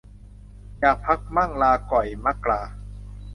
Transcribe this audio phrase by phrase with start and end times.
[0.79, 2.61] อยากพักมั่ง ลาก่อยมกรา